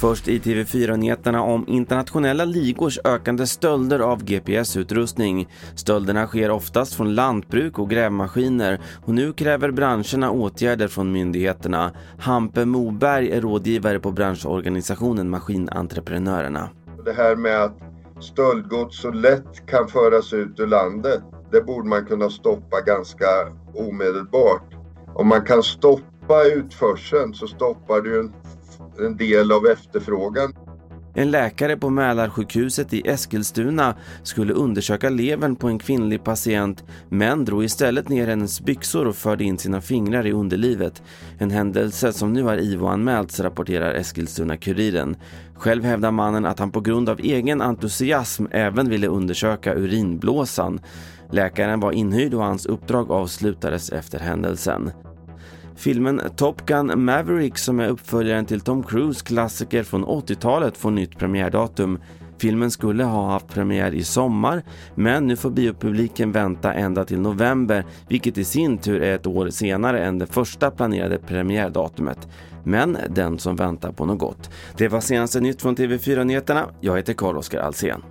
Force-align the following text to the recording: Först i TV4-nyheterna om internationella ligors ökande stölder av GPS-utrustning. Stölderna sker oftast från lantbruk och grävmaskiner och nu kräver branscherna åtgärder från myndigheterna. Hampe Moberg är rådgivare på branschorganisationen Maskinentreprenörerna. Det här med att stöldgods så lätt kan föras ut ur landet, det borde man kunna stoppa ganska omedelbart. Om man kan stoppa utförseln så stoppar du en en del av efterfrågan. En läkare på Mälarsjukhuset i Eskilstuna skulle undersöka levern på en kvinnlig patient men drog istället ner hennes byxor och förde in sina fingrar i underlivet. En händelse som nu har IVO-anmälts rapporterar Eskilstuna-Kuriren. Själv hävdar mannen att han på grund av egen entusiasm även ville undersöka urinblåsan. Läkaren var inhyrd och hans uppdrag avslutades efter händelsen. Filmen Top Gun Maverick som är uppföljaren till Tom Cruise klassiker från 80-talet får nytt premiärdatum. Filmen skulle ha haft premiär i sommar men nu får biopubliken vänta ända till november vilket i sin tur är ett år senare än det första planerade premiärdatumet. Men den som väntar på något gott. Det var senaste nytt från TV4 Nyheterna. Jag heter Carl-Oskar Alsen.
Först 0.00 0.28
i 0.28 0.38
TV4-nyheterna 0.38 1.42
om 1.42 1.64
internationella 1.68 2.44
ligors 2.44 2.98
ökande 3.04 3.46
stölder 3.46 3.98
av 3.98 4.24
GPS-utrustning. 4.24 5.48
Stölderna 5.74 6.26
sker 6.26 6.50
oftast 6.50 6.94
från 6.94 7.14
lantbruk 7.14 7.78
och 7.78 7.90
grävmaskiner 7.90 8.80
och 9.04 9.14
nu 9.14 9.32
kräver 9.32 9.70
branscherna 9.70 10.30
åtgärder 10.30 10.88
från 10.88 11.12
myndigheterna. 11.12 11.92
Hampe 12.18 12.64
Moberg 12.64 13.30
är 13.30 13.40
rådgivare 13.40 14.00
på 14.00 14.12
branschorganisationen 14.12 15.30
Maskinentreprenörerna. 15.30 16.70
Det 17.04 17.12
här 17.12 17.36
med 17.36 17.62
att 17.62 17.78
stöldgods 18.20 19.00
så 19.00 19.10
lätt 19.10 19.66
kan 19.66 19.88
föras 19.88 20.32
ut 20.32 20.60
ur 20.60 20.66
landet, 20.66 21.22
det 21.52 21.60
borde 21.60 21.88
man 21.88 22.06
kunna 22.06 22.30
stoppa 22.30 22.80
ganska 22.80 23.26
omedelbart. 23.74 24.79
Om 25.20 25.28
man 25.28 25.44
kan 25.44 25.62
stoppa 25.62 26.44
utförseln 26.44 27.34
så 27.34 27.46
stoppar 27.46 28.00
du 28.00 28.20
en 28.20 28.32
en 29.06 29.16
del 29.16 29.52
av 29.52 29.66
efterfrågan. 29.66 30.52
En 31.14 31.30
läkare 31.30 31.76
på 31.76 31.90
Mälarsjukhuset 31.90 32.94
i 32.94 33.08
Eskilstuna 33.08 33.94
skulle 34.22 34.52
undersöka 34.52 35.08
levern 35.08 35.56
på 35.56 35.68
en 35.68 35.78
kvinnlig 35.78 36.24
patient 36.24 36.84
men 37.08 37.44
drog 37.44 37.64
istället 37.64 38.08
ner 38.08 38.26
hennes 38.26 38.60
byxor 38.60 39.06
och 39.06 39.16
förde 39.16 39.44
in 39.44 39.58
sina 39.58 39.80
fingrar 39.80 40.26
i 40.26 40.32
underlivet. 40.32 41.02
En 41.38 41.50
händelse 41.50 42.12
som 42.12 42.32
nu 42.32 42.42
har 42.42 42.56
IVO-anmälts 42.56 43.40
rapporterar 43.40 43.94
Eskilstuna-Kuriren. 43.94 45.16
Själv 45.54 45.84
hävdar 45.84 46.10
mannen 46.10 46.46
att 46.46 46.58
han 46.58 46.70
på 46.70 46.80
grund 46.80 47.08
av 47.08 47.20
egen 47.20 47.60
entusiasm 47.60 48.46
även 48.50 48.88
ville 48.88 49.06
undersöka 49.06 49.74
urinblåsan. 49.74 50.80
Läkaren 51.30 51.80
var 51.80 51.92
inhyrd 51.92 52.34
och 52.34 52.44
hans 52.44 52.66
uppdrag 52.66 53.10
avslutades 53.10 53.90
efter 53.90 54.18
händelsen. 54.18 54.90
Filmen 55.80 56.20
Top 56.36 56.66
Gun 56.66 57.04
Maverick 57.04 57.58
som 57.58 57.80
är 57.80 57.88
uppföljaren 57.88 58.46
till 58.46 58.60
Tom 58.60 58.82
Cruise 58.82 59.24
klassiker 59.24 59.82
från 59.82 60.04
80-talet 60.04 60.76
får 60.76 60.90
nytt 60.90 61.18
premiärdatum. 61.18 61.98
Filmen 62.38 62.70
skulle 62.70 63.04
ha 63.04 63.30
haft 63.30 63.48
premiär 63.48 63.94
i 63.94 64.04
sommar 64.04 64.62
men 64.94 65.26
nu 65.26 65.36
får 65.36 65.50
biopubliken 65.50 66.32
vänta 66.32 66.72
ända 66.72 67.04
till 67.04 67.20
november 67.20 67.84
vilket 68.08 68.38
i 68.38 68.44
sin 68.44 68.78
tur 68.78 69.02
är 69.02 69.14
ett 69.14 69.26
år 69.26 69.50
senare 69.50 70.04
än 70.04 70.18
det 70.18 70.26
första 70.26 70.70
planerade 70.70 71.18
premiärdatumet. 71.18 72.28
Men 72.64 72.98
den 73.08 73.38
som 73.38 73.56
väntar 73.56 73.92
på 73.92 74.06
något 74.06 74.18
gott. 74.18 74.50
Det 74.76 74.88
var 74.88 75.00
senaste 75.00 75.40
nytt 75.40 75.62
från 75.62 75.76
TV4 75.76 76.24
Nyheterna. 76.24 76.66
Jag 76.80 76.96
heter 76.96 77.12
Carl-Oskar 77.12 77.60
Alsen. 77.60 78.02